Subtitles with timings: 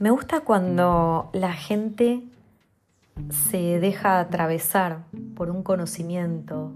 [0.00, 2.22] Me gusta cuando la gente
[3.28, 5.04] se deja atravesar
[5.36, 6.72] por un conocimiento,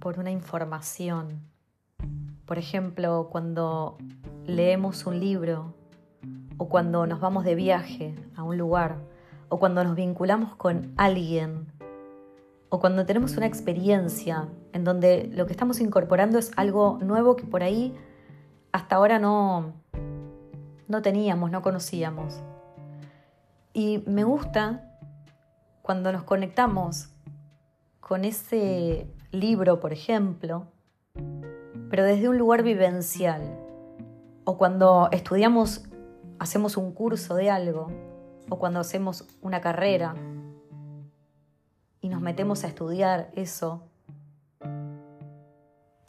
[0.00, 1.38] por una información.
[2.46, 3.96] Por ejemplo, cuando
[4.44, 5.72] leemos un libro
[6.58, 8.96] o cuando nos vamos de viaje a un lugar
[9.48, 11.68] o cuando nos vinculamos con alguien
[12.70, 17.44] o cuando tenemos una experiencia en donde lo que estamos incorporando es algo nuevo que
[17.44, 17.94] por ahí
[18.72, 19.74] hasta ahora no,
[20.90, 22.42] no teníamos, no conocíamos.
[23.72, 24.98] Y me gusta
[25.82, 27.10] cuando nos conectamos
[28.00, 30.66] con ese libro, por ejemplo,
[31.88, 33.56] pero desde un lugar vivencial,
[34.44, 35.84] o cuando estudiamos,
[36.40, 37.86] hacemos un curso de algo,
[38.48, 40.16] o cuando hacemos una carrera
[42.00, 43.89] y nos metemos a estudiar eso,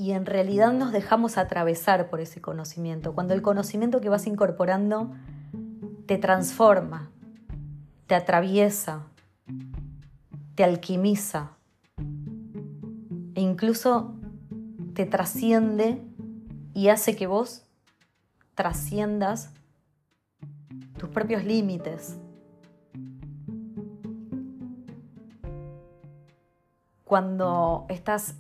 [0.02, 5.12] y en realidad nos dejamos atravesar por ese conocimiento, cuando el conocimiento que vas incorporando
[6.08, 7.12] te transforma,
[8.08, 9.04] te atraviesa,
[10.56, 11.52] te alquimiza
[13.36, 14.16] e incluso
[14.96, 16.02] te trasciende
[16.74, 17.68] y hace que vos
[18.56, 19.54] trasciendas
[20.98, 22.18] tus propios límites.
[27.04, 28.34] Cuando estás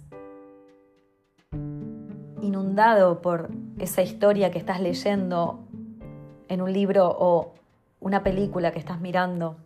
[2.41, 5.67] inundado por esa historia que estás leyendo
[6.47, 7.53] en un libro o
[7.99, 9.57] una película que estás mirando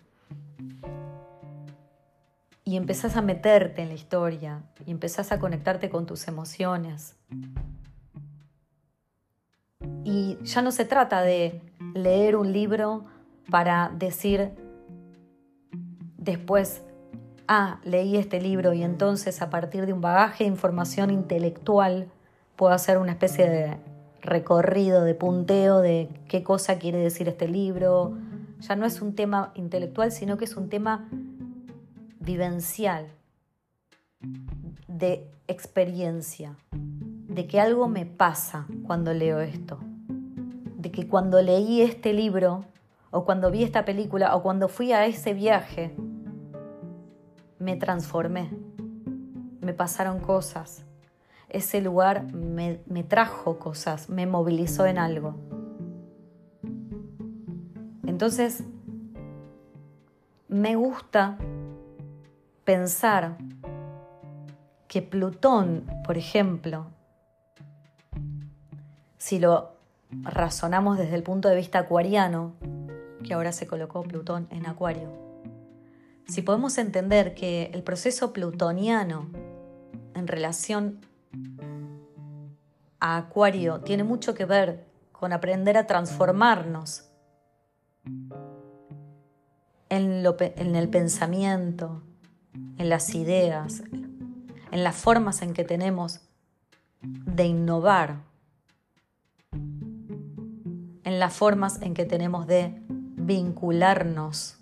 [2.65, 7.15] y empezás a meterte en la historia y empezás a conectarte con tus emociones.
[10.03, 11.61] Y ya no se trata de
[11.93, 13.05] leer un libro
[13.51, 14.51] para decir
[16.17, 16.83] después,
[17.47, 22.09] ah, leí este libro y entonces a partir de un bagaje de información intelectual
[22.55, 23.77] puedo hacer una especie de
[24.21, 28.17] recorrido, de punteo de qué cosa quiere decir este libro.
[28.59, 31.07] Ya no es un tema intelectual, sino que es un tema
[32.19, 33.07] vivencial,
[34.87, 39.79] de experiencia, de que algo me pasa cuando leo esto,
[40.77, 42.65] de que cuando leí este libro,
[43.11, 45.95] o cuando vi esta película, o cuando fui a ese viaje,
[47.59, 48.49] me transformé,
[49.61, 50.83] me pasaron cosas,
[51.49, 55.35] ese lugar me, trajo cosas, me movilizó en algo.
[58.05, 58.63] Entonces,
[60.47, 61.37] me gusta
[62.63, 63.37] pensar
[64.87, 66.87] que Plutón, por ejemplo,
[69.17, 69.73] si lo
[70.23, 72.53] razonamos desde el punto de vista acuariano,
[73.23, 75.09] que ahora se colocó Plutón en Acuario,
[76.27, 79.29] si podemos entender que el proceso plutoniano
[80.15, 80.99] en relación
[82.99, 87.09] a Acuario tiene mucho que ver con aprender a transformarnos
[89.89, 92.01] en, en, el pensamiento,
[92.77, 93.83] en las ideas,
[94.71, 96.21] en las formas en que tenemos
[97.01, 98.17] de innovar,
[101.03, 104.57] en las formas en que tenemos de vincularnos,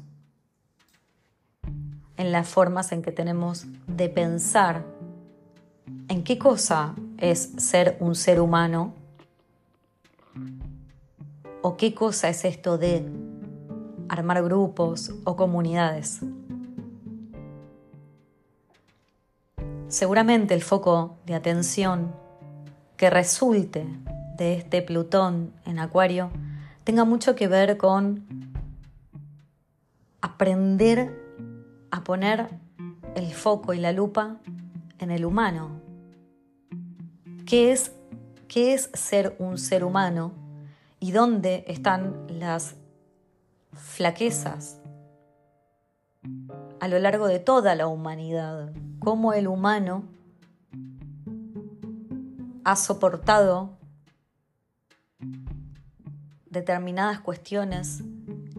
[2.18, 4.93] en las formas en que tenemos de pensar
[6.08, 8.94] en qué cosa es ser un ser humano
[11.62, 13.06] o qué cosa es esto de
[14.10, 16.20] armar grupos o comunidades.
[19.88, 22.14] Seguramente el foco de atención
[22.98, 23.86] que resulte
[24.38, 26.32] de este Plutón en Acuario
[26.84, 28.26] tenga mucho que ver con
[30.22, 31.24] aprender
[31.92, 32.50] a poner
[33.16, 34.38] el foco y la lupa
[35.00, 35.83] en el humano,
[37.54, 37.92] qué es,
[38.48, 40.34] qué es ser un ser humano
[41.00, 42.74] y dónde están las
[43.74, 44.80] flaquezas
[46.80, 50.04] a lo largo de toda la humanidad, cómo el humano
[52.64, 53.78] ha soportado
[56.50, 58.02] determinadas cuestiones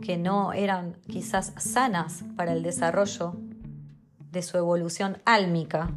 [0.02, 3.34] que no eran quizás sanas para el desarrollo
[4.30, 5.90] de su evolución álmica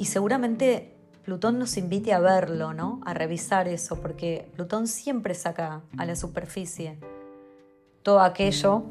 [0.00, 3.02] y seguramente Plutón nos invite a verlo, ¿no?
[3.04, 6.98] A revisar eso, porque Plutón siempre saca a la superficie
[8.02, 8.84] todo aquello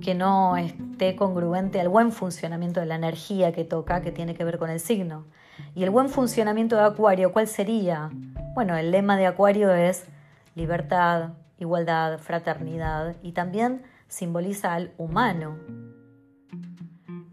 [0.00, 4.42] que no esté congruente al buen funcionamiento de la energía que toca, que tiene que
[4.42, 5.26] ver con el signo.
[5.74, 8.08] Y el buen funcionamiento de Acuario, ¿cuál sería?
[8.54, 10.06] Bueno, el lema de Acuario es
[10.54, 15.58] libertad, igualdad, fraternidad y también simboliza al humano.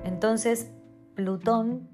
[0.04, 0.72] Entonces,
[1.20, 1.90] Plutón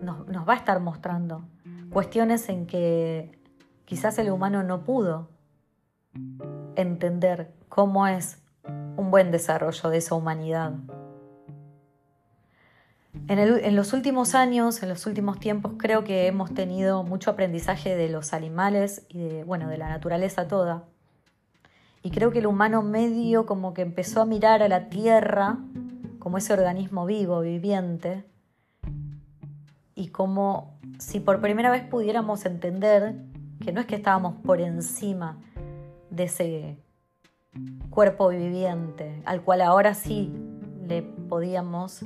[0.00, 1.42] nos, va a estar mostrando
[1.90, 3.36] cuestiones en que
[3.86, 5.30] quizás el humano no pudo
[6.76, 8.40] entender cómo es
[8.96, 10.74] un buen desarrollo de esa humanidad.
[13.26, 18.08] En, los últimos años, en los últimos tiempos, creo que hemos tenido mucho aprendizaje de
[18.10, 20.84] los animales y de, bueno, de la naturaleza toda.
[22.04, 25.58] Y creo que el humano medio como que empezó a mirar a la tierra
[26.20, 28.24] como ese organismo vivo, viviente,
[30.02, 33.14] y como si por primera vez pudiéramos entender
[33.60, 35.38] que no es que estábamos por encima
[36.10, 36.76] de ese
[37.88, 40.34] cuerpo viviente, al cual ahora sí
[40.88, 42.00] le podíamos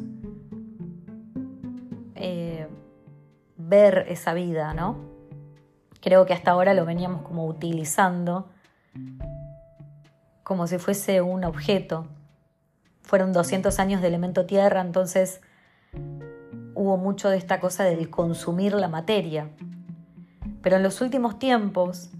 [2.17, 2.69] eh,
[3.57, 4.99] ver esa vida, ¿no?
[6.03, 8.51] Creo que hasta ahora lo veníamos como utilizando
[10.43, 12.09] como si fuese un objeto.
[13.01, 15.41] Fueron 200 años de elemento tierra, entonces
[16.87, 19.49] hubo mucho de esta cosa del consumir la materia.
[20.63, 22.11] Pero en los últimos tiempos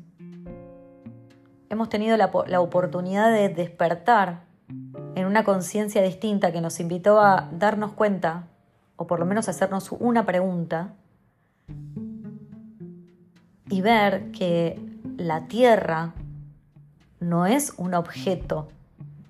[1.71, 4.41] hemos tenido la, oportunidad de despertar
[5.15, 8.49] en una conciencia distinta que nos invitó a darnos cuenta
[8.97, 10.95] o por lo menos hacernos una pregunta
[13.69, 14.81] y ver que
[15.17, 16.13] la Tierra
[17.21, 18.69] no es un objeto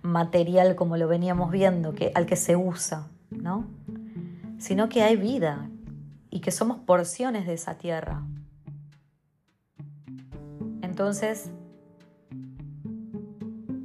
[0.02, 3.66] material como lo veníamos viendo, que, al que se usa, ¿no?
[4.58, 5.70] Sino que hay vida
[6.30, 8.22] y que somos porciones de esa Tierra.
[10.82, 11.50] Entonces,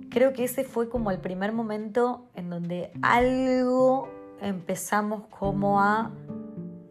[0.09, 4.09] creo que ese fue como el primer momento en donde algo
[4.41, 6.11] empezamos como a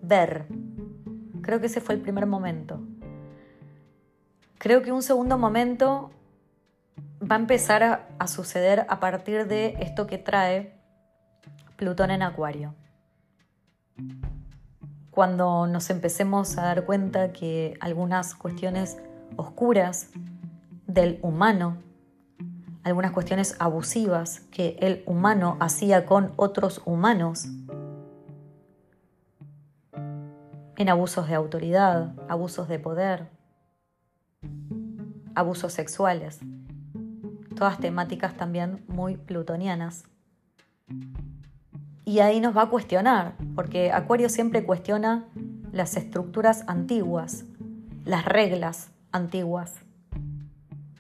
[0.02, 0.46] ver.
[1.42, 2.80] Creo que ese fue el primer momento.
[4.58, 6.10] Creo que un segundo momento
[7.20, 7.82] va a empezar
[8.18, 10.74] a, suceder a partir de esto que trae
[11.76, 12.74] Plutón en Acuario.
[15.10, 18.98] Cuando nos empecemos a dar cuenta que algunas cuestiones
[19.36, 20.08] oscuras
[20.86, 21.76] del humano
[22.82, 27.46] algunas cuestiones abusivas que el humano hacía con otros humanos,
[30.76, 33.28] en abusos de autoridad, abusos de poder,
[35.34, 36.40] abusos sexuales,
[37.54, 40.04] todas temáticas también muy plutonianas.
[42.10, 45.28] Y ahí nos va a cuestionar, porque Acuario siempre cuestiona
[45.70, 47.44] las estructuras antiguas,
[48.04, 49.76] las reglas antiguas.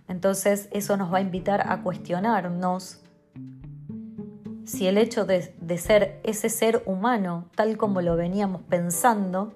[0.06, 3.00] Entonces eso nos va a invitar a cuestionarnos
[4.64, 9.52] si el hecho de, ser ese ser humano tal como lo veníamos pensando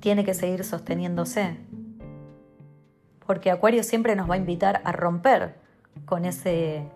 [0.00, 1.56] tiene que seguir sosteniéndose.
[3.26, 5.54] Porque Acuario siempre nos va a invitar a romper
[6.04, 6.90] con, ese,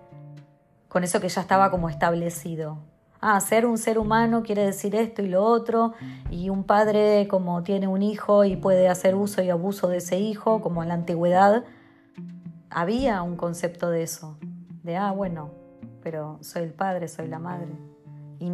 [0.92, 2.78] con eso que ya estaba como establecido
[3.22, 5.94] ah, ser un ser humano quiere decir esto y lo otro,
[6.30, 10.18] y un padre como tiene un hijo y puede hacer uso y abuso de ese
[10.18, 11.64] hijo, como en la antigüedad,
[12.68, 14.36] había un concepto de eso,
[14.82, 15.50] de, ah, bueno,
[16.02, 17.72] pero soy el padre, soy la madre.
[18.40, 18.50] Y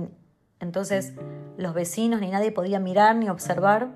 [0.61, 1.14] entonces
[1.56, 3.88] los vecinos ni nadie podía mirar ni observar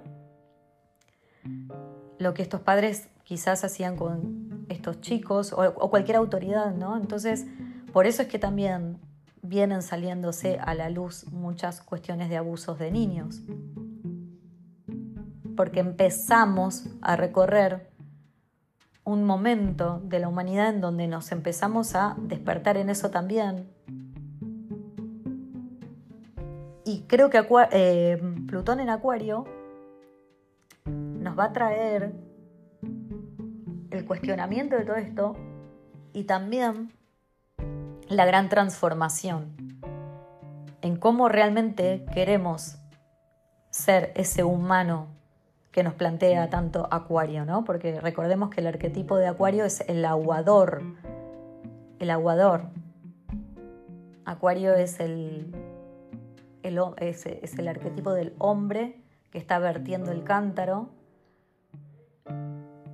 [2.19, 6.97] lo que estos padres quizás hacían con estos chicos o, o cualquier autoridad, ¿no?
[6.97, 7.47] Entonces,
[7.93, 8.99] por eso es que también
[9.43, 13.43] vienen saliéndose a la luz muchas cuestiones de abusos de niños.
[15.57, 17.91] Porque empezamos a recorrer
[19.05, 23.69] un momento de la humanidad en donde nos empezamos a despertar en eso también.
[26.85, 29.45] Y creo que eh, Plutón en Acuario
[30.87, 32.13] nos va a traer
[33.91, 35.37] el cuestionamiento de todo esto
[36.13, 36.93] y también
[38.13, 39.55] la gran transformación
[40.83, 42.77] en cómo realmente queremos
[43.71, 45.07] ser ese humano
[45.71, 47.65] que nos plantea tanto Acuario, ¿no?
[47.65, 50.83] Porque recordemos que el arquetipo de Acuario es el aguador,
[51.99, 52.65] el aguador.
[54.27, 55.55] Acuario es el,
[56.63, 59.01] es, es el arquetipo del hombre
[59.31, 60.91] que está vertiendo el cántaro,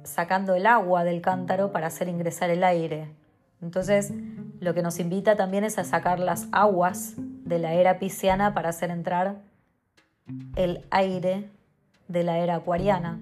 [0.05, 3.11] sacando el agua del cántaro para hacer ingresar el aire.
[3.61, 4.13] Entonces,
[4.61, 8.71] lo que nos invita también es a sacar las aguas de la era pisciana para
[8.71, 9.43] hacer entrar
[10.57, 11.51] el aire
[12.09, 13.21] de la era acuariana.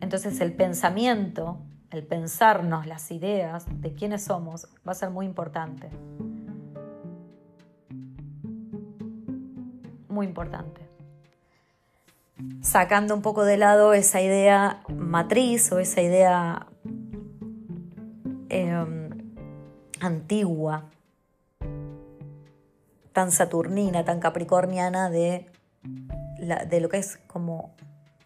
[0.00, 1.58] Entonces el pensamiento,
[1.90, 5.90] el pensarnos las ideas de quiénes somos va a ser muy importante.
[10.08, 10.88] Muy importante.
[12.60, 16.66] Sacando un poco de lado esa idea matriz o esa idea
[20.04, 20.90] antigua,
[23.12, 25.46] tan saturnina, tan capricorniana de
[26.66, 27.74] de lo que es como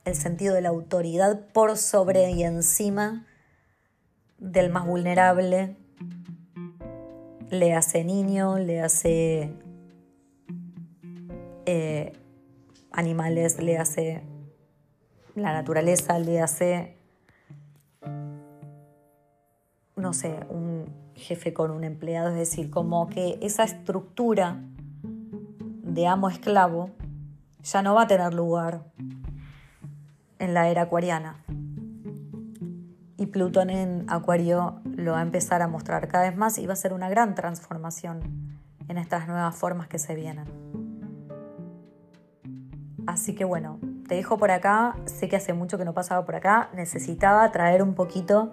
[0.05, 3.27] el sentido de la autoridad por sobre y encima
[4.39, 5.77] del más vulnerable.
[7.51, 9.53] Le hace niño, le hace
[11.67, 12.13] eh,
[12.91, 14.23] animales, le hace
[15.35, 16.97] la naturaleza, le hace,
[19.97, 20.87] no sé, un
[21.19, 24.61] jefe con un empleado, es decir, como que esa estructura
[25.03, 26.91] de amo-esclavo
[27.63, 28.85] ya no va a tener lugar
[30.39, 31.45] en la era acuariana.
[33.17, 36.75] Y Plutón en Acuario lo va a empezar a mostrar cada vez más y va
[36.75, 38.21] a ser una gran transformación
[38.87, 40.47] en estas nuevas formas que se vienen.
[43.09, 44.97] Así que bueno, te dejo por acá.
[45.07, 46.71] Sé que hace mucho que no pasaba por acá.
[46.75, 48.53] Necesitaba traer un poquito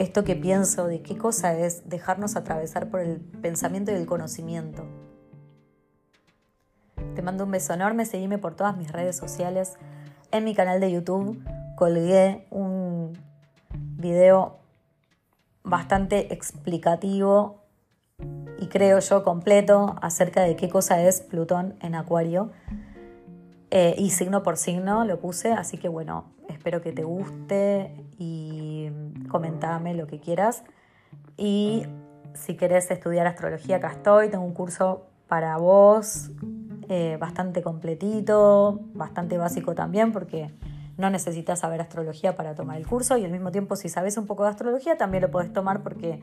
[0.00, 4.86] esto que pienso de qué cosa es dejarnos atravesar por el pensamiento y el conocimiento.
[7.14, 9.74] Te mando un beso enorme, seguime por todas mis redes sociales.
[10.32, 11.44] En mi canal de YouTube
[11.76, 13.12] colgué un
[13.74, 14.60] video
[15.64, 17.60] bastante explicativo
[18.58, 22.52] y creo yo completo acerca de qué cosa es Plutón en Acuario.
[23.70, 28.88] Eh, y signo por signo lo puse, así que bueno, espero que te guste y
[29.28, 30.64] comentame lo que quieras.
[31.36, 31.86] Y
[32.34, 36.30] si querés estudiar astrología, acá estoy, tengo un curso para vos
[36.88, 40.50] eh, bastante completito, bastante básico también, porque
[40.96, 44.26] no necesitas saber astrología para tomar el curso y al mismo tiempo si sabes un
[44.26, 46.20] poco de astrología también lo podés tomar porque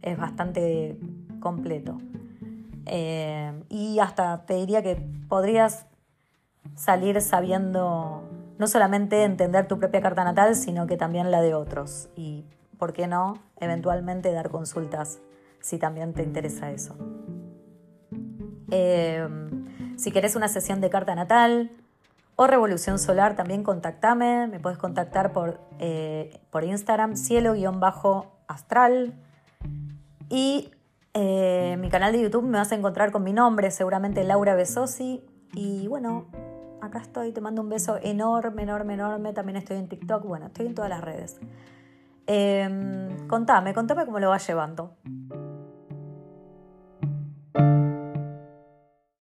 [0.00, 0.98] es bastante
[1.38, 1.98] completo.
[2.86, 4.96] Eh, y hasta te diría que
[5.28, 5.86] podrías
[6.80, 8.22] salir sabiendo
[8.58, 12.08] no solamente entender tu propia carta natal, sino que también la de otros.
[12.16, 12.46] Y,
[12.78, 13.34] ¿por qué no?
[13.58, 15.20] Eventualmente dar consultas
[15.60, 16.96] si también te interesa eso.
[18.70, 19.28] Eh,
[19.96, 21.70] si querés una sesión de carta natal
[22.36, 24.46] o revolución solar, también contactame.
[24.46, 29.12] Me puedes contactar por, eh, por Instagram, cielo-astral.
[30.30, 30.70] Y
[31.12, 35.22] eh, mi canal de YouTube me vas a encontrar con mi nombre, seguramente Laura Besosi.
[35.52, 36.26] Y bueno,
[36.90, 39.32] acá estoy, te mando un beso enorme, enorme, enorme.
[39.32, 41.40] También estoy en TikTok, bueno, estoy en todas las redes.
[42.26, 44.96] Em, contame, contame cómo lo vas llevando.